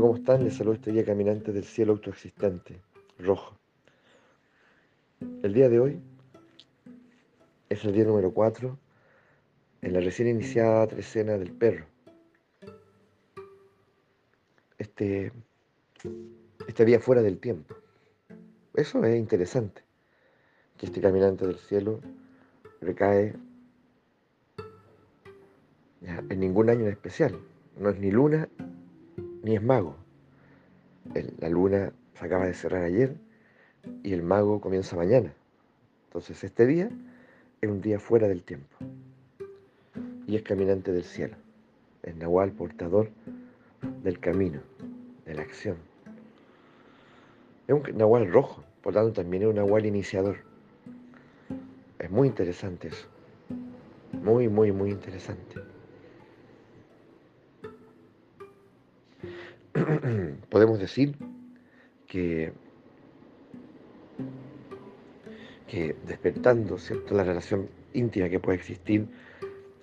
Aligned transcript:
¿cómo 0.00 0.16
están? 0.16 0.44
Les 0.44 0.56
saludo 0.56 0.74
este 0.74 0.92
día 0.92 1.04
caminante 1.04 1.52
del 1.52 1.64
cielo 1.64 1.92
autoexistente, 1.92 2.80
rojo. 3.18 3.58
El 5.42 5.52
día 5.52 5.68
de 5.68 5.78
hoy 5.78 6.00
es 7.68 7.84
el 7.84 7.92
día 7.92 8.04
número 8.04 8.32
4 8.32 8.78
en 9.82 9.92
la 9.92 10.00
recién 10.00 10.28
iniciada 10.28 10.86
trecena 10.86 11.36
del 11.36 11.52
perro. 11.52 11.84
Este, 14.78 15.32
este 16.66 16.84
día 16.86 16.98
fuera 16.98 17.20
del 17.20 17.38
tiempo. 17.38 17.74
Eso 18.74 19.04
es 19.04 19.18
interesante, 19.18 19.82
que 20.78 20.86
este 20.86 21.00
caminante 21.00 21.46
del 21.46 21.58
cielo 21.58 22.00
recae 22.80 23.34
en 26.02 26.40
ningún 26.40 26.70
año 26.70 26.86
en 26.86 26.92
especial. 26.92 27.38
No 27.78 27.90
es 27.90 27.98
ni 27.98 28.10
luna 28.10 28.48
ni 29.42 29.56
es 29.56 29.62
mago. 29.62 29.96
la 31.38 31.48
luna 31.48 31.92
se 32.14 32.24
acaba 32.24 32.46
de 32.46 32.54
cerrar 32.54 32.84
ayer 32.84 33.16
y 34.02 34.12
el 34.12 34.22
mago 34.22 34.60
comienza 34.60 34.96
mañana. 34.96 35.32
Entonces 36.08 36.42
este 36.44 36.66
día 36.66 36.90
es 37.60 37.70
un 37.70 37.80
día 37.80 37.98
fuera 37.98 38.28
del 38.28 38.42
tiempo 38.42 38.76
y 40.26 40.36
es 40.36 40.42
caminante 40.42 40.92
del 40.92 41.04
cielo. 41.04 41.36
Es 42.02 42.16
Nahual 42.16 42.52
portador 42.52 43.10
del 44.02 44.18
camino, 44.18 44.60
de 45.26 45.34
la 45.34 45.42
acción. 45.42 45.76
Es 47.68 47.74
un 47.74 47.82
Nahual 47.96 48.30
rojo, 48.30 48.64
por 48.82 48.94
tanto 48.94 49.12
también 49.12 49.42
es 49.42 49.48
un 49.48 49.56
Nahual 49.56 49.86
iniciador. 49.86 50.38
Es 51.98 52.10
muy 52.10 52.28
interesante 52.28 52.88
eso. 52.88 53.06
Muy, 54.12 54.48
muy, 54.48 54.72
muy 54.72 54.90
interesante. 54.90 55.60
podemos 60.50 60.78
decir 60.78 61.16
que, 62.06 62.52
despertando 66.06 66.78
¿cierto? 66.78 67.14
la 67.14 67.24
relación 67.24 67.68
íntima 67.94 68.28
que 68.28 68.40
puede 68.40 68.58
existir 68.58 69.06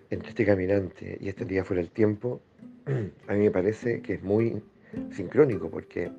entre 0.10 0.30
este 0.30 0.46
caminante 0.46 1.18
y 1.22 1.30
este 1.30 1.46
día 1.46 1.64
fuera 1.64 1.82
del 1.82 1.92
tiempo, 1.92 2.42
a 3.28 3.34
mí 3.34 3.40
me 3.40 3.52
parece 3.52 4.02
que 4.02 4.16
es 4.16 4.24
muy 4.24 4.62
sincrónico 5.12 5.70
porque 5.70 6.12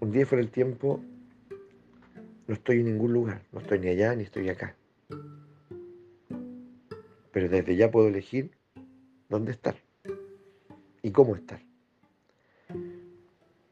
un 0.00 0.10
día 0.10 0.26
fuera 0.26 0.42
del 0.42 0.50
tiempo 0.50 1.00
no 2.48 2.54
estoy 2.54 2.80
en 2.80 2.86
ningún 2.86 3.12
lugar, 3.12 3.42
no 3.52 3.60
estoy 3.60 3.78
ni 3.78 3.88
allá 3.88 4.14
ni 4.16 4.24
estoy 4.24 4.48
acá. 4.48 4.76
Pero 7.30 7.48
desde 7.48 7.76
ya 7.76 7.90
puedo 7.90 8.08
elegir 8.08 8.50
dónde 9.28 9.52
estar 9.52 9.76
y 11.02 11.10
cómo 11.10 11.34
estar. 11.34 11.60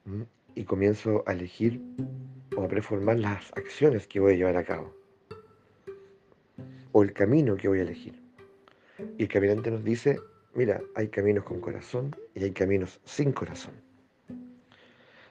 ¿Mm? 0.04 0.22
Y 0.56 0.64
comienzo 0.64 1.22
a 1.26 1.32
elegir 1.32 1.80
o 2.56 2.64
a 2.64 2.68
preformar 2.68 3.18
las 3.18 3.52
acciones 3.56 4.06
que 4.06 4.20
voy 4.20 4.34
a 4.34 4.36
llevar 4.36 4.56
a 4.56 4.64
cabo. 4.64 4.92
O 6.92 7.02
el 7.02 7.12
camino 7.12 7.56
que 7.56 7.68
voy 7.68 7.78
a 7.78 7.82
elegir. 7.82 8.20
Y 9.16 9.22
el 9.22 9.28
caminante 9.28 9.70
nos 9.70 9.84
dice, 9.84 10.18
mira, 10.54 10.82
hay 10.96 11.08
caminos 11.08 11.44
con 11.44 11.60
corazón 11.60 12.14
y 12.34 12.44
hay 12.44 12.50
caminos 12.50 13.00
sin 13.04 13.32
corazón. 13.32 13.74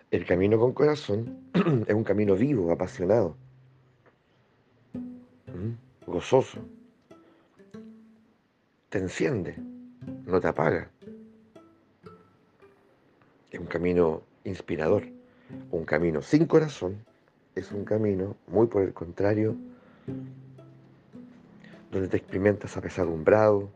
El 0.09 0.25
camino 0.25 0.57
con 0.57 0.73
corazón 0.73 1.51
es 1.87 1.93
un 1.93 2.03
camino 2.03 2.35
vivo, 2.35 2.71
apasionado, 2.71 3.35
¿Mm? 4.93 6.09
gozoso. 6.09 6.65
Te 8.89 8.97
enciende, 8.97 9.55
no 10.25 10.39
te 10.39 10.47
apaga 10.47 10.89
es 13.51 13.59
un 13.59 13.65
camino 13.65 14.21
inspirador. 14.43 15.03
Un 15.71 15.85
camino 15.85 16.21
sin 16.21 16.45
corazón 16.45 17.03
es 17.55 17.71
un 17.71 17.83
camino, 17.83 18.35
muy 18.47 18.67
por 18.67 18.83
el 18.83 18.93
contrario, 18.93 19.55
donde 21.91 22.07
te 22.07 22.17
experimentas 22.17 22.77
apesadumbrado, 22.77 23.69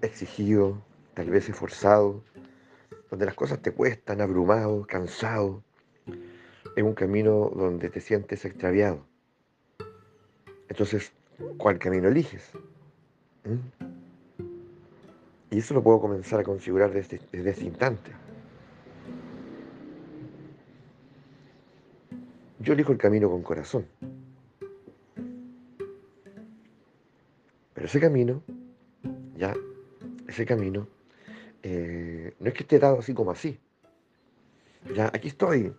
exigido, 0.00 0.82
tal 1.12 1.30
vez 1.30 1.48
esforzado, 1.48 2.22
donde 3.10 3.26
las 3.26 3.34
cosas 3.34 3.60
te 3.60 3.72
cuestan, 3.72 4.20
abrumado, 4.20 4.86
cansado. 4.86 5.62
Es 6.74 6.82
un 6.82 6.94
camino 6.94 7.52
donde 7.54 7.90
te 7.90 8.00
sientes 8.00 8.44
extraviado. 8.44 9.04
Entonces, 10.68 11.12
¿cuál 11.58 11.78
camino 11.78 12.08
eliges? 12.08 12.50
¿Mm? 13.44 13.84
Y 15.50 15.58
eso 15.58 15.74
lo 15.74 15.82
puedo 15.82 16.00
comenzar 16.00 16.40
a 16.40 16.42
configurar 16.42 16.90
desde, 16.92 17.20
desde 17.30 17.50
ese 17.50 17.64
instante. 17.66 18.23
Yo 22.64 22.72
elijo 22.72 22.92
el 22.92 22.98
camino 22.98 23.28
con 23.28 23.42
corazón. 23.42 23.86
Pero 27.74 27.86
ese 27.86 28.00
camino, 28.00 28.42
ya, 29.36 29.54
ese 30.26 30.46
camino, 30.46 30.88
eh, 31.62 32.32
no 32.40 32.48
es 32.48 32.54
que 32.54 32.62
esté 32.62 32.78
dado 32.78 33.00
así 33.00 33.12
como 33.12 33.32
así. 33.32 33.58
Ya, 34.94 35.08
aquí 35.08 35.28
estoy, 35.28 35.74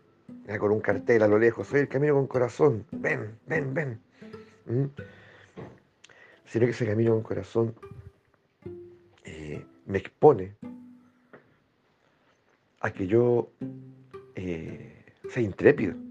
ya, 0.46 0.60
con 0.60 0.72
un 0.72 0.80
cartel 0.80 1.24
a 1.24 1.28
lo 1.28 1.40
lejos, 1.40 1.68
soy 1.68 1.80
el 1.80 1.88
camino 1.88 2.14
con 2.14 2.28
corazón, 2.28 2.86
ven, 2.92 3.36
ven, 3.48 3.74
ven. 3.74 4.00
¿Mm? 4.68 4.86
Sino 6.46 6.66
que 6.66 6.72
ese 6.72 6.86
camino 6.86 7.14
con 7.14 7.24
corazón 7.24 7.74
eh, 9.24 9.66
me 9.88 9.98
expone 9.98 10.56
a 12.82 12.94
que 12.94 13.08
yo 13.08 13.50
eh, 14.36 15.04
sea 15.32 15.42
intrépido 15.42 16.05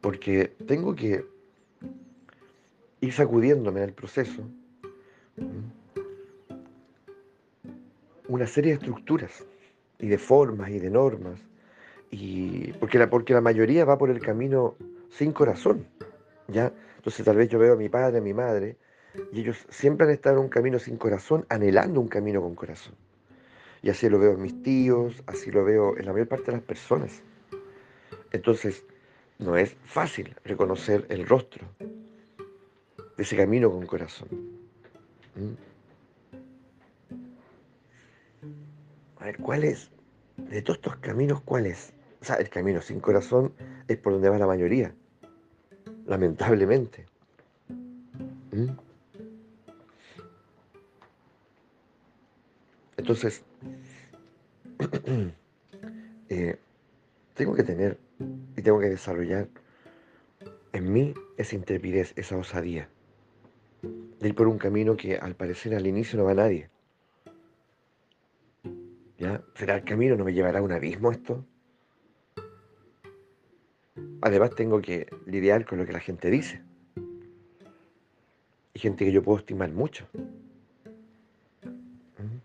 porque 0.00 0.54
tengo 0.66 0.94
que 0.94 1.24
ir 3.00 3.12
sacudiéndome 3.12 3.80
en 3.80 3.88
el 3.88 3.94
proceso 3.94 4.42
una 8.28 8.46
serie 8.46 8.72
de 8.72 8.78
estructuras 8.78 9.44
y 9.98 10.08
de 10.08 10.18
formas 10.18 10.70
y 10.70 10.78
de 10.78 10.90
normas, 10.90 11.40
y 12.10 12.72
porque 12.74 12.98
la, 12.98 13.08
porque 13.08 13.34
la 13.34 13.40
mayoría 13.40 13.84
va 13.84 13.98
por 13.98 14.10
el 14.10 14.20
camino 14.20 14.76
sin 15.10 15.32
corazón, 15.32 15.86
¿ya? 16.48 16.72
Entonces 16.96 17.24
tal 17.24 17.36
vez 17.36 17.48
yo 17.48 17.58
veo 17.58 17.74
a 17.74 17.76
mi 17.76 17.88
padre, 17.88 18.18
a 18.18 18.20
mi 18.20 18.32
madre, 18.32 18.76
y 19.32 19.40
ellos 19.40 19.64
siempre 19.68 20.06
han 20.06 20.12
estado 20.12 20.38
en 20.38 20.44
un 20.44 20.48
camino 20.48 20.78
sin 20.78 20.96
corazón, 20.96 21.46
anhelando 21.48 22.00
un 22.00 22.08
camino 22.08 22.40
con 22.40 22.54
corazón. 22.54 22.94
Y 23.82 23.90
así 23.90 24.08
lo 24.08 24.18
veo 24.18 24.32
en 24.32 24.42
mis 24.42 24.62
tíos, 24.62 25.22
así 25.26 25.50
lo 25.50 25.64
veo 25.64 25.96
en 25.96 26.06
la 26.06 26.12
mayor 26.12 26.28
parte 26.28 26.46
de 26.46 26.52
las 26.52 26.62
personas. 26.62 27.22
Entonces, 28.34 28.84
no 29.38 29.56
es 29.56 29.76
fácil 29.84 30.34
reconocer 30.42 31.06
el 31.08 31.24
rostro 31.24 31.64
de 31.78 33.22
ese 33.22 33.36
camino 33.36 33.70
con 33.70 33.86
corazón. 33.86 34.28
¿Mm? 35.36 35.54
A 39.20 39.24
ver, 39.26 39.38
¿cuál 39.38 39.62
es? 39.62 39.88
De 40.36 40.62
todos 40.62 40.78
estos 40.78 40.96
caminos, 40.96 41.42
¿cuál 41.42 41.66
es? 41.66 41.92
O 42.20 42.24
sea, 42.24 42.34
el 42.34 42.48
camino 42.48 42.82
sin 42.82 42.98
corazón 42.98 43.54
es 43.86 43.98
por 43.98 44.14
donde 44.14 44.28
va 44.28 44.36
la 44.36 44.48
mayoría, 44.48 44.92
lamentablemente. 46.04 47.06
¿Mm? 48.50 48.70
Entonces, 52.96 53.44
eh, 56.30 56.58
tengo 57.34 57.54
que 57.54 57.62
tener 57.62 57.96
y 58.18 58.62
tengo 58.62 58.80
que 58.80 58.88
desarrollar 58.88 59.48
en 60.72 60.92
mí 60.92 61.14
esa 61.36 61.54
intrepidez, 61.54 62.12
esa 62.16 62.36
osadía, 62.36 62.88
de 63.82 64.28
ir 64.28 64.34
por 64.34 64.48
un 64.48 64.58
camino 64.58 64.96
que 64.96 65.16
al 65.16 65.34
parecer 65.34 65.74
al 65.74 65.86
inicio 65.86 66.18
no 66.18 66.24
va 66.24 66.32
a 66.32 66.34
nadie. 66.34 66.70
¿Ya? 69.18 69.42
¿Será 69.54 69.76
el 69.76 69.84
camino? 69.84 70.16
¿No 70.16 70.24
me 70.24 70.32
llevará 70.32 70.58
a 70.58 70.62
un 70.62 70.72
abismo 70.72 71.12
esto? 71.12 71.44
Además 74.20 74.50
tengo 74.54 74.80
que 74.80 75.06
lidiar 75.26 75.64
con 75.64 75.78
lo 75.78 75.86
que 75.86 75.92
la 75.92 76.00
gente 76.00 76.30
dice. 76.30 76.62
Y 78.72 78.78
gente 78.80 79.04
que 79.04 79.12
yo 79.12 79.22
puedo 79.22 79.38
estimar 79.38 79.70
mucho. 79.70 80.08
¿Mm? 82.18 82.38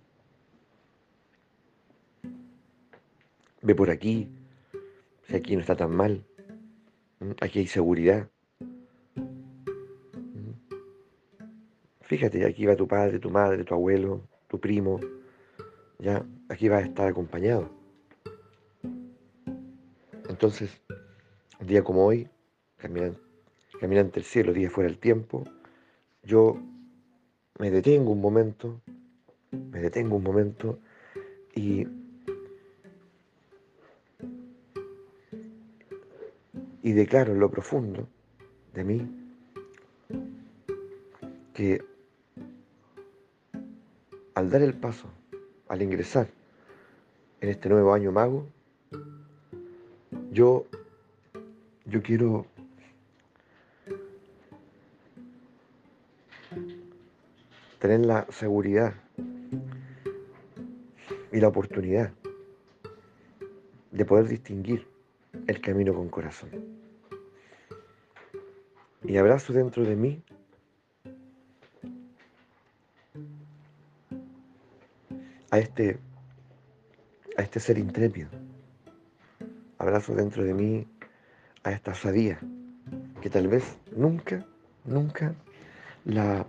Ve 3.62 3.76
por 3.76 3.90
aquí, 3.90 4.30
aquí 5.36 5.56
no 5.56 5.62
está 5.62 5.76
tan 5.76 5.96
mal, 5.96 6.24
aquí 7.42 7.60
hay 7.60 7.68
seguridad. 7.68 8.30
Fíjate, 12.02 12.46
aquí 12.46 12.66
va 12.66 12.76
tu 12.76 12.88
padre, 12.88 13.20
tu 13.20 13.30
madre, 13.30 13.64
tu 13.64 13.76
abuelo, 13.76 14.22
tu 14.48 14.60
primo, 14.60 15.00
ya, 16.00 16.26
aquí 16.50 16.68
va 16.68 16.78
a 16.78 16.82
estar 16.82 17.08
acompañado. 17.08 17.70
Entonces, 20.28 20.82
un 21.60 21.68
día 21.68 21.84
como 21.84 22.06
hoy, 22.06 22.28
caminando, 22.78 23.20
caminante 23.80 24.20
el 24.20 24.26
cielo, 24.26 24.54
día 24.54 24.72
fuera 24.72 24.90
del 24.90 24.98
tiempo, 24.98 25.44
yo 26.24 26.58
me 27.60 27.70
detengo 27.70 28.12
un 28.12 28.22
momento, 28.22 28.82
me 29.52 29.80
detengo 29.80 30.16
un 30.16 30.24
momento 30.24 30.80
Y, 31.56 31.88
y 36.90 36.92
declaro 36.92 37.34
en 37.34 37.40
lo 37.40 37.52
profundo 37.52 38.08
de 38.74 38.84
mí 38.84 39.08
que 41.54 41.84
al 44.34 44.50
dar 44.50 44.64
el 44.64 44.74
paso, 44.74 45.08
al 45.68 45.84
ingresar 45.84 46.28
en 47.42 47.50
este 47.50 47.70
nuevo 47.70 47.94
año 47.94 48.12
mago, 48.12 48.48
yo, 50.32 50.66
yo 51.86 52.02
quiero 52.02 52.48
tener 57.78 58.00
la 58.00 58.26
seguridad 58.32 58.96
y 61.32 61.40
la 61.40 61.50
oportunidad 61.50 62.12
de 63.92 64.06
poder 64.06 64.28
distinguir 64.28 64.89
el 65.48 65.62
camino 65.62 65.94
con 65.94 66.10
corazón. 66.10 66.50
Y 69.04 69.18
abrazo 69.18 69.54
dentro 69.54 69.84
de 69.84 69.96
mí 69.96 70.24
a 75.52 75.60
este, 75.60 76.00
a 77.38 77.42
este 77.42 77.60
ser 77.60 77.78
intrépido. 77.78 78.30
Abrazo 79.78 80.14
dentro 80.14 80.44
de 80.44 80.54
mí 80.54 80.88
a 81.64 81.72
esta 81.72 81.94
sadía 81.94 82.40
que 83.22 83.30
tal 83.30 83.48
vez 83.48 83.78
nunca, 83.92 84.46
nunca 84.86 85.34
la 86.06 86.46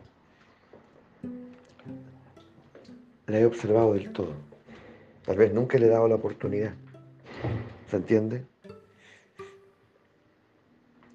la 3.30 3.38
he 3.38 3.46
observado 3.46 3.94
del 3.94 4.12
todo. 4.12 4.34
Tal 5.24 5.36
vez 5.36 5.54
nunca 5.54 5.78
le 5.78 5.86
he 5.86 5.88
dado 5.88 6.08
la 6.08 6.16
oportunidad. 6.16 6.72
¿Se 7.88 7.96
entiende? 7.96 8.44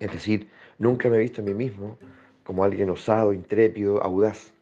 Es 0.05 0.11
decir, 0.11 0.47
nunca 0.77 1.09
me 1.09 1.17
he 1.17 1.19
visto 1.21 1.41
a 1.41 1.43
mí 1.43 1.55
mismo 1.55 1.97
como 2.43 2.63
alguien 2.63 2.91
osado, 2.91 3.33
intrépido, 3.33 4.03
audaz. 4.03 4.53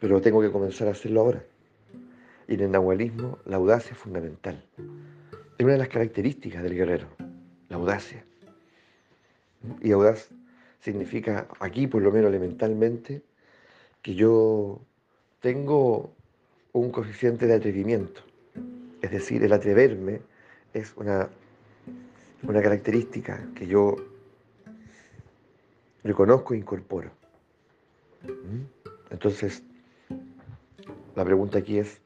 Pero 0.00 0.20
tengo 0.20 0.40
que 0.40 0.50
comenzar 0.50 0.88
a 0.88 0.90
hacerlo 0.90 1.20
ahora. 1.20 1.44
Y 2.48 2.54
en 2.54 2.60
el 2.60 2.70
nahualismo 2.72 3.38
la 3.44 3.56
audacia 3.56 3.92
es 3.92 3.98
fundamental. 3.98 4.64
Es 5.56 5.64
una 5.64 5.74
de 5.74 5.78
las 5.78 5.88
características 5.88 6.60
del 6.64 6.74
guerrero, 6.74 7.06
la 7.68 7.76
audacia. 7.76 8.24
Y 9.80 9.92
audaz 9.92 10.28
significa 10.80 11.46
aquí, 11.60 11.86
por 11.86 12.02
lo 12.02 12.10
menos 12.10 12.30
elementalmente, 12.30 13.22
que 14.02 14.16
yo 14.16 14.80
tengo 15.38 16.12
un 16.72 16.90
coeficiente 16.90 17.46
de 17.46 17.54
atrevimiento. 17.54 18.22
Es 19.02 19.12
decir, 19.12 19.44
el 19.44 19.52
atreverme 19.52 20.20
es 20.74 20.94
una, 20.96 21.28
una 22.42 22.62
característica 22.62 23.48
que 23.54 23.66
yo 23.66 23.96
reconozco 26.04 26.54
e 26.54 26.58
incorporo. 26.58 27.10
¿Mm? 28.22 28.62
Entonces, 29.10 29.62
la 31.14 31.24
pregunta 31.24 31.58
aquí 31.58 31.78
es, 31.78 32.00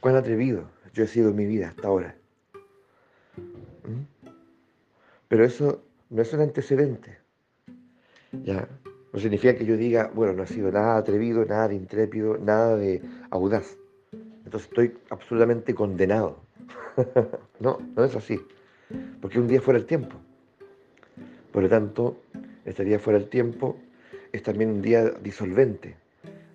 ¿cuán 0.00 0.16
atrevido 0.16 0.70
yo 0.94 1.04
he 1.04 1.06
sido 1.06 1.30
en 1.30 1.36
mi 1.36 1.46
vida 1.46 1.68
hasta 1.68 1.88
ahora? 1.88 2.16
¿Mm? 3.84 4.04
Pero 5.28 5.44
eso 5.44 5.82
no 6.10 6.22
es 6.22 6.32
un 6.32 6.40
antecedente. 6.40 7.18
Ya, 8.44 8.68
no 9.12 9.20
significa 9.20 9.54
que 9.54 9.66
yo 9.66 9.76
diga, 9.76 10.10
bueno, 10.14 10.32
no 10.32 10.42
ha 10.42 10.46
sido 10.46 10.72
nada 10.72 10.96
atrevido, 10.96 11.44
nada 11.44 11.68
de 11.68 11.74
intrépido, 11.74 12.38
nada 12.38 12.76
de 12.76 13.02
audaz. 13.30 13.76
Entonces 14.44 14.68
estoy 14.68 14.94
absolutamente 15.10 15.74
condenado. 15.74 16.40
no, 17.60 17.78
no 17.96 18.04
es 18.04 18.14
así. 18.16 18.40
Porque 19.20 19.38
un 19.38 19.48
día 19.48 19.60
fuera 19.60 19.78
el 19.78 19.86
tiempo. 19.86 20.16
Por 21.52 21.62
lo 21.62 21.68
tanto, 21.68 22.16
este 22.64 22.84
día 22.84 22.98
fuera 22.98 23.18
el 23.18 23.28
tiempo 23.28 23.76
es 24.32 24.42
también 24.42 24.70
un 24.70 24.82
día 24.82 25.10
disolvente. 25.22 25.96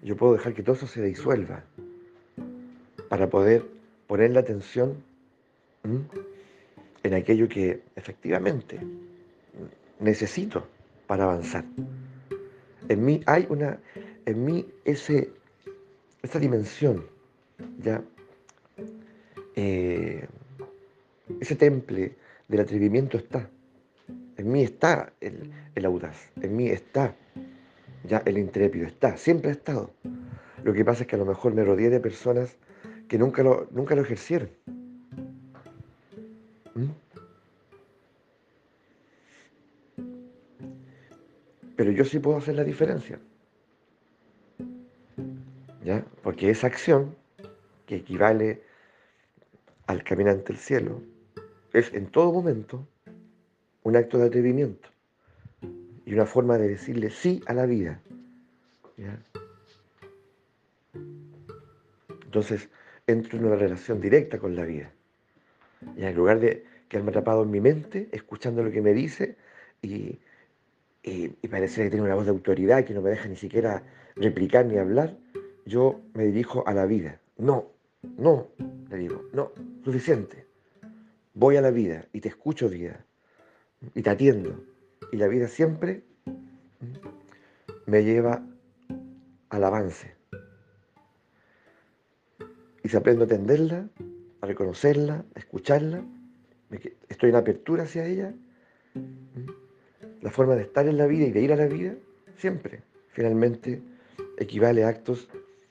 Yo 0.02 0.16
puedo 0.16 0.34
dejar 0.34 0.54
que 0.54 0.64
todo 0.64 0.75
eso 0.75 0.88
se 0.88 1.04
disuelva 1.04 1.64
para 3.10 3.30
poder 3.30 3.64
poner 4.08 4.31
la 4.31 4.40
atención 4.40 4.96
en 7.04 7.14
aquello 7.14 7.48
que 7.48 7.81
efectivamente 7.96 8.80
necesito 10.00 10.68
para 11.08 11.24
avanzar. 11.24 11.64
En 12.90 13.06
mí 13.06 13.22
hay 13.25 13.46
una, 13.50 13.80
en 14.25 14.46
mí 14.46 14.66
ese, 14.86 15.31
esa 16.22 16.40
dimensión, 16.40 17.06
¿ya? 17.81 18.02
Eh, 19.59 20.24
ese 21.39 21.56
temple 21.56 22.15
del 22.48 22.59
atrevimiento 22.62 23.18
está. 23.18 23.50
En 24.38 24.51
mí 24.51 24.62
está 24.62 25.12
el, 25.19 25.51
el, 25.74 25.86
audaz, 25.86 26.30
en 26.39 26.56
mí 26.56 26.69
está 26.69 27.15
ya 28.04 28.21
el 28.25 28.38
intrépido, 28.38 28.86
está, 28.86 29.18
siempre 29.18 29.50
ha 29.50 29.54
estado. 29.54 29.92
Lo 30.63 30.74
que 30.74 30.86
pasa 30.86 31.01
es 31.01 31.07
que 31.07 31.15
a 31.15 31.19
lo 31.19 31.25
mejor 31.25 31.56
me 31.56 31.63
rodeé 31.63 31.89
de 31.89 32.00
personas 32.00 32.56
que 33.07 33.18
nunca 33.18 33.42
lo, 33.42 33.68
nunca 33.71 33.95
lo 33.95 34.04
ejercieron. 34.04 34.51
¿Mm? 36.75 36.92
Pero 41.75 41.92
yo 41.92 42.06
sí 42.06 42.19
puedo 42.19 42.38
hacer 42.38 42.54
la 42.54 42.63
diferencia. 42.63 43.19
¿Ya? 45.83 46.06
Porque 46.21 46.51
esa 46.51 46.68
acción, 46.68 47.15
que 47.88 47.95
equivale 47.95 48.62
al 49.88 50.04
caminante 50.04 50.54
del 50.54 50.57
cielo, 50.57 51.01
es 51.74 51.94
en 51.94 52.07
todo 52.07 52.31
momento 52.31 52.88
un 53.84 53.95
acto 53.95 54.18
de 54.18 54.28
atrevimiento 54.28 54.89
y 56.06 56.13
una 56.13 56.25
forma 56.25 56.57
de 56.57 56.69
decirle 56.69 57.10
sí 57.10 57.42
a 57.48 57.54
la 57.54 57.66
vida. 57.66 58.00
Entonces 62.25 62.69
entro 63.07 63.39
en 63.39 63.45
una 63.45 63.56
relación 63.56 64.00
directa 64.01 64.38
con 64.38 64.56
la 64.56 64.63
vida. 64.63 64.92
Y 65.95 66.04
en 66.04 66.16
lugar 66.16 66.40
de 66.40 66.66
quedarme 66.90 67.10
atrapado 67.10 67.44
en 67.44 67.51
mi 67.51 67.62
mente, 67.62 68.10
escuchando 68.12 68.63
lo 68.63 68.72
que 68.72 68.81
me 68.81 68.94
dice 68.94 69.38
y 69.81 70.19
y, 71.07 71.48
parece 71.48 71.83
que 71.83 71.90
tiene 71.90 72.06
una 72.06 72.16
voz 72.16 72.25
de 72.25 72.31
autoridad 72.31 72.83
que 72.83 72.94
no 72.94 73.01
me 73.01 73.10
deja 73.10 73.28
ni 73.28 73.35
siquiera 73.35 73.83
replicar 74.16 74.66
ni 74.66 74.78
hablar, 74.78 75.16
yo 75.66 76.02
me 76.14 76.26
dirijo 76.26 76.68
a 76.68 76.73
la 76.73 76.85
vida. 76.85 77.19
No, 77.38 77.71
no, 78.01 78.47
le 78.89 78.97
digo, 78.97 79.30
no, 79.33 79.51
suficiente. 79.83 80.45
Voy 81.33 81.56
a 81.57 81.61
la 81.61 81.71
vida 81.71 82.07
y 82.13 82.21
te 82.21 82.30
escucho 82.30 82.69
vida 82.69 83.06
y 83.94 84.01
te 84.01 84.09
atiendo. 84.09 84.63
Y 85.11 85.18
la 85.18 85.27
vida 85.27 85.47
siempre 85.47 86.04
me 87.85 88.04
lleva 88.04 88.44
al 89.49 89.63
avance. 89.63 90.16
Y 92.83 92.89
si 92.89 92.97
aprendo 92.97 93.23
a 93.23 93.25
atenderla, 93.25 93.89
a 94.42 94.45
reconocerla, 94.45 95.25
a 95.35 95.39
escucharla, 95.39 96.04
estoy 97.09 97.30
en 97.30 97.35
apertura 97.35 97.83
hacia 97.83 98.06
ella, 98.06 98.33
la 100.21 100.31
forma 100.31 100.56
de 100.56 100.63
estar 100.63 100.87
en 100.87 100.97
la 100.97 101.06
vida 101.06 101.25
y 101.25 101.31
de 101.31 101.42
ir 101.42 101.54
a 101.54 101.56
la 101.56 101.68
vida, 101.68 101.95
siempre, 102.35 102.83
finalmente, 103.09 103.81
equivale 104.37 104.83
a 104.83 104.89
actos 104.89 105.30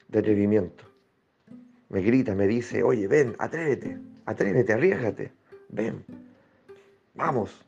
de 0.08 0.18
atrevimiento. 0.18 0.85
Me 1.88 2.02
grita, 2.02 2.34
me 2.34 2.46
dice, 2.46 2.82
oye, 2.82 3.06
ven, 3.06 3.34
atrévete, 3.38 3.98
atrévete, 4.24 4.72
arriesgate, 4.72 5.32
ven, 5.68 6.04
vamos. 7.14 7.64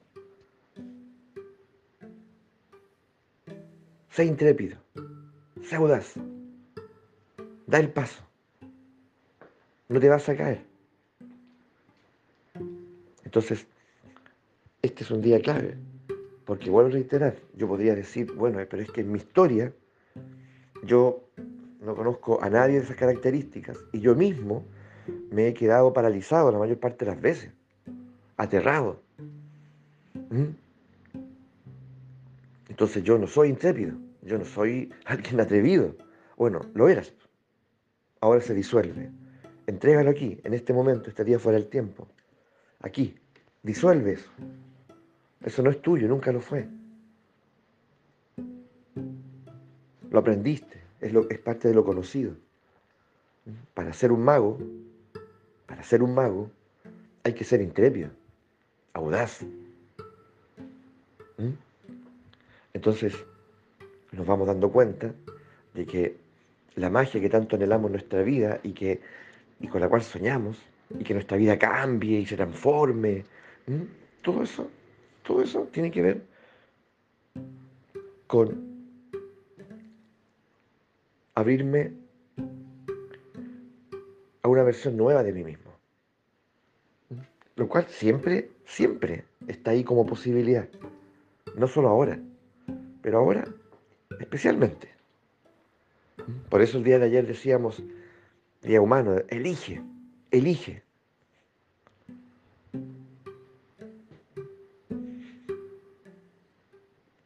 Sé 4.10 4.24
intrépido, 4.24 4.78
sé 5.62 5.76
audaz, 5.76 6.14
da 7.66 7.78
el 7.78 7.90
paso, 7.92 8.22
no 9.88 10.00
te 10.00 10.08
vas 10.08 10.28
a 10.28 10.36
caer. 10.36 10.64
Entonces, 13.24 13.66
este 14.82 15.04
es 15.04 15.10
un 15.10 15.20
día 15.20 15.40
clave. 15.40 15.76
Porque 16.44 16.70
vuelvo 16.70 16.88
a 16.88 16.92
reiterar, 16.92 17.36
yo 17.54 17.68
podría 17.68 17.94
decir, 17.94 18.32
bueno, 18.32 18.58
pero 18.70 18.82
es 18.82 18.90
que 18.90 19.02
en 19.02 19.12
mi 19.12 19.18
historia 19.18 19.70
yo 20.82 21.28
no 21.80 21.94
conozco 21.94 22.42
a 22.42 22.50
nadie 22.50 22.78
de 22.78 22.84
esas 22.84 22.96
características 22.96 23.78
y 23.92 24.00
yo 24.00 24.14
mismo 24.14 24.64
me 25.30 25.48
he 25.48 25.54
quedado 25.54 25.92
paralizado 25.92 26.50
la 26.50 26.58
mayor 26.58 26.78
parte 26.78 27.04
de 27.04 27.10
las 27.12 27.20
veces, 27.20 27.50
aterrado. 28.36 29.00
¿Mm? 30.30 30.54
Entonces 32.68 33.02
yo 33.02 33.18
no 33.18 33.26
soy 33.26 33.48
intrépido, 33.48 33.96
yo 34.22 34.38
no 34.38 34.44
soy 34.44 34.92
alguien 35.04 35.40
atrevido. 35.40 35.94
Bueno, 36.36 36.60
lo 36.74 36.88
eras. 36.88 37.12
Ahora 38.20 38.40
se 38.40 38.54
disuelve. 38.54 39.10
Entrégalo 39.66 40.10
aquí, 40.10 40.40
en 40.44 40.54
este 40.54 40.72
momento, 40.72 41.10
día 41.24 41.38
fuera 41.38 41.58
del 41.58 41.68
tiempo. 41.68 42.08
Aquí, 42.80 43.16
disuelve 43.62 44.12
eso. 44.12 44.30
Eso 45.44 45.62
no 45.62 45.70
es 45.70 45.82
tuyo, 45.82 46.08
nunca 46.08 46.32
lo 46.32 46.40
fue. 46.40 46.68
Lo 50.10 50.18
aprendiste, 50.18 50.77
es, 51.00 51.12
lo, 51.12 51.28
es 51.28 51.38
parte 51.38 51.68
de 51.68 51.74
lo 51.74 51.84
conocido. 51.84 52.34
Para 53.74 53.92
ser 53.92 54.12
un 54.12 54.22
mago, 54.22 54.58
para 55.66 55.82
ser 55.82 56.02
un 56.02 56.14
mago, 56.14 56.50
hay 57.24 57.32
que 57.34 57.44
ser 57.44 57.60
intrépido, 57.60 58.10
audaz. 58.92 59.42
¿Mm? 61.36 61.52
Entonces, 62.74 63.14
nos 64.12 64.26
vamos 64.26 64.46
dando 64.46 64.70
cuenta 64.70 65.14
de 65.74 65.86
que 65.86 66.16
la 66.76 66.90
magia 66.90 67.20
que 67.20 67.28
tanto 67.28 67.56
anhelamos 67.56 67.86
en 67.88 67.92
nuestra 67.92 68.22
vida 68.22 68.60
y, 68.62 68.72
que, 68.72 69.00
y 69.60 69.68
con 69.68 69.80
la 69.80 69.88
cual 69.88 70.02
soñamos, 70.02 70.58
y 70.98 71.04
que 71.04 71.14
nuestra 71.14 71.36
vida 71.36 71.58
cambie 71.58 72.20
y 72.20 72.26
se 72.26 72.36
transforme, 72.36 73.24
todo 74.22 74.42
eso, 74.42 74.70
todo 75.22 75.42
eso 75.42 75.68
tiene 75.72 75.90
que 75.90 76.02
ver 76.02 76.22
con 78.26 78.67
abrirme 81.38 81.92
a 84.42 84.48
una 84.48 84.64
versión 84.64 84.96
nueva 84.96 85.22
de 85.22 85.32
mí 85.32 85.44
mismo. 85.44 85.70
Lo 87.54 87.68
cual 87.68 87.86
siempre, 87.88 88.50
siempre 88.64 89.24
está 89.46 89.70
ahí 89.70 89.84
como 89.84 90.04
posibilidad. 90.04 90.68
No 91.54 91.68
solo 91.68 91.90
ahora, 91.90 92.18
pero 93.02 93.18
ahora 93.18 93.44
especialmente. 94.18 94.88
Por 96.48 96.60
eso 96.60 96.78
el 96.78 96.84
día 96.84 96.98
de 96.98 97.06
ayer 97.06 97.24
decíamos, 97.24 97.84
día 98.62 98.80
humano, 98.80 99.18
elige, 99.28 99.80
elige. 100.32 100.82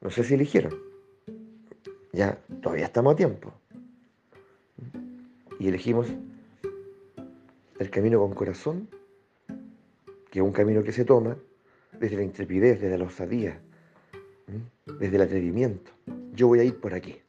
No 0.02 0.10
sé 0.10 0.22
si 0.22 0.34
eligieron. 0.34 0.78
Ya, 2.12 2.38
todavía 2.60 2.84
estamos 2.84 3.14
a 3.14 3.16
tiempo. 3.16 3.54
Y 5.62 5.68
elegimos 5.68 6.08
el 7.78 7.90
camino 7.90 8.18
con 8.18 8.34
corazón, 8.34 8.88
que 10.28 10.40
es 10.40 10.44
un 10.44 10.50
camino 10.50 10.82
que 10.82 10.90
se 10.90 11.04
toma 11.04 11.36
desde 12.00 12.16
la 12.16 12.24
intrepidez, 12.24 12.80
desde 12.80 12.98
la 12.98 13.04
osadía, 13.04 13.60
desde 14.86 15.14
el 15.14 15.22
atrevimiento. 15.22 15.92
Yo 16.34 16.48
voy 16.48 16.58
a 16.58 16.64
ir 16.64 16.80
por 16.80 16.94
aquí. 16.94 17.20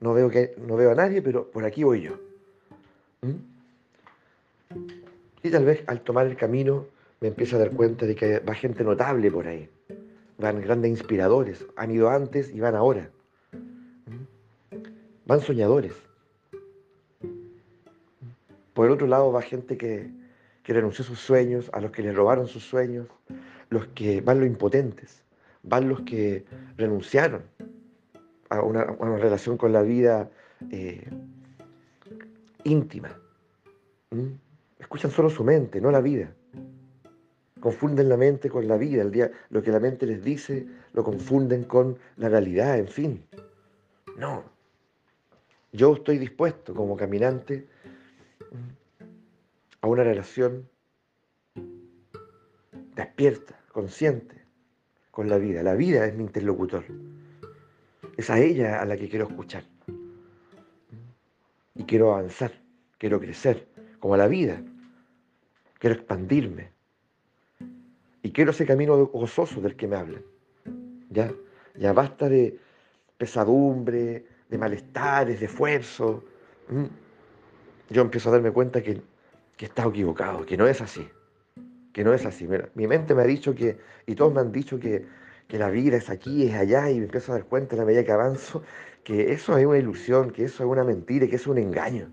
No 0.00 0.14
veo, 0.14 0.28
que, 0.28 0.56
no 0.66 0.74
veo 0.74 0.90
a 0.90 0.94
nadie, 0.96 1.22
pero 1.22 1.48
por 1.48 1.64
aquí 1.64 1.84
voy 1.84 2.02
yo. 2.02 2.18
Y 5.44 5.50
tal 5.52 5.64
vez 5.64 5.84
al 5.86 6.00
tomar 6.00 6.26
el 6.26 6.36
camino 6.36 6.86
me 7.20 7.28
empiezo 7.28 7.54
a 7.54 7.60
dar 7.60 7.70
cuenta 7.70 8.04
de 8.04 8.16
que 8.16 8.40
va 8.40 8.54
gente 8.54 8.82
notable 8.82 9.30
por 9.30 9.46
ahí. 9.46 9.70
Van 10.38 10.60
grandes 10.60 10.90
inspiradores. 10.90 11.64
Han 11.76 11.92
ido 11.92 12.10
antes 12.10 12.52
y 12.52 12.58
van 12.58 12.74
ahora. 12.74 13.12
Van 15.24 15.40
soñadores. 15.40 16.05
Por 18.76 18.88
el 18.88 18.92
otro 18.92 19.06
lado 19.06 19.32
va 19.32 19.40
gente 19.40 19.78
que, 19.78 20.12
renunció 20.64 21.02
a 21.02 21.08
sus 21.08 21.18
sueños, 21.18 21.70
a 21.72 21.80
los 21.80 21.92
que 21.92 22.02
le 22.02 22.12
robaron 22.12 22.46
sus 22.46 22.62
sueños, 22.62 23.06
los 23.70 23.86
que 23.86 24.20
van 24.20 24.38
los 24.38 24.46
impotentes, 24.46 25.22
van 25.62 25.88
los 25.88 26.02
que 26.02 26.44
renunciaron 26.76 27.44
a 28.50 28.60
una, 28.60 28.84
relación 29.16 29.56
con 29.56 29.72
la 29.72 29.80
vida 29.80 30.28
eh, 30.70 31.08
íntima. 32.64 33.18
Escuchan 34.78 35.10
solo 35.10 35.30
su 35.30 35.42
mente, 35.42 35.80
no 35.80 35.90
la 35.90 36.02
vida. 36.02 36.34
Confunden 37.60 38.10
la 38.10 38.18
mente 38.18 38.50
con 38.50 38.68
la 38.68 38.76
vida. 38.76 39.00
El 39.00 39.10
día, 39.10 39.30
lo 39.48 39.62
que 39.62 39.70
la 39.70 39.80
mente 39.80 40.04
les 40.04 40.22
dice 40.22 40.66
lo 40.92 41.02
confunden 41.02 41.64
con 41.64 41.98
la 42.18 42.28
realidad, 42.28 42.78
en 42.78 42.88
fin. 42.88 43.24
No. 44.18 44.44
Yo 45.72 45.94
estoy 45.94 46.18
dispuesto 46.18 46.74
como 46.74 46.94
caminante 46.94 47.68
a 49.80 49.86
una 49.88 50.04
relación 50.04 50.68
despierta, 52.94 53.60
consciente 53.72 54.44
con 55.10 55.28
la 55.28 55.38
vida. 55.38 55.62
La 55.62 55.74
vida 55.74 56.06
es 56.06 56.14
mi 56.14 56.24
interlocutor. 56.24 56.84
Es 58.16 58.30
a 58.30 58.38
ella 58.38 58.80
a 58.80 58.84
la 58.86 58.96
que 58.96 59.08
quiero 59.08 59.28
escuchar. 59.28 59.64
Y 61.74 61.84
quiero 61.84 62.14
avanzar, 62.14 62.52
quiero 62.98 63.20
crecer, 63.20 63.68
como 64.00 64.14
a 64.14 64.18
la 64.18 64.28
vida. 64.28 64.62
Quiero 65.78 65.96
expandirme. 65.96 66.70
Y 68.22 68.32
quiero 68.32 68.50
ese 68.50 68.66
camino 68.66 69.06
gozoso 69.06 69.60
del 69.60 69.76
que 69.76 69.86
me 69.86 69.96
hablan. 69.96 70.22
Ya, 71.10 71.32
ya 71.76 71.92
basta 71.92 72.28
de 72.28 72.58
pesadumbre, 73.18 74.26
de 74.48 74.58
malestares, 74.58 75.38
de 75.40 75.46
esfuerzo. 75.46 76.24
Yo 77.90 78.02
empiezo 78.02 78.28
a 78.28 78.32
darme 78.32 78.50
cuenta 78.50 78.82
que, 78.82 79.02
que 79.56 79.64
he 79.64 79.68
estado 79.68 79.90
equivocado, 79.90 80.44
que 80.44 80.56
no 80.56 80.66
es 80.66 80.80
así. 80.80 81.08
Que 81.92 82.04
no 82.04 82.12
es 82.12 82.26
así. 82.26 82.48
mi 82.74 82.86
mente 82.86 83.14
me 83.14 83.22
ha 83.22 83.26
dicho 83.26 83.54
que, 83.54 83.78
y 84.06 84.14
todos 84.14 84.34
me 84.34 84.40
han 84.40 84.52
dicho 84.52 84.78
que, 84.78 85.06
que 85.48 85.58
la 85.58 85.70
vida 85.70 85.96
es 85.96 86.10
aquí, 86.10 86.46
es 86.46 86.54
allá, 86.54 86.90
y 86.90 86.98
me 86.98 87.04
empiezo 87.04 87.32
a 87.32 87.36
dar 87.36 87.44
cuenta 87.44 87.74
en 87.74 87.80
la 87.80 87.86
medida 87.86 88.04
que 88.04 88.12
avanzo 88.12 88.62
que 89.04 89.32
eso 89.32 89.56
es 89.56 89.64
una 89.64 89.78
ilusión, 89.78 90.32
que 90.32 90.44
eso 90.44 90.64
es 90.64 90.68
una 90.68 90.82
mentira, 90.82 91.28
que 91.28 91.36
eso 91.36 91.52
es 91.52 91.58
un 91.58 91.58
engaño. 91.58 92.10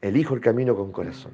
Elijo 0.00 0.34
el 0.34 0.40
camino 0.40 0.74
con 0.74 0.92
corazón. 0.92 1.32